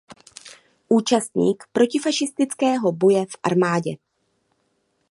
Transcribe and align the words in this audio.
Účastník 0.89 1.63
protifašistického 1.73 2.91
boje 2.91 3.25
v 3.25 3.35
armádě. 3.43 3.95